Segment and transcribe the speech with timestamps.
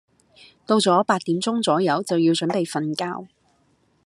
[0.65, 3.27] 到左八點鐘左右就要準備瞓覺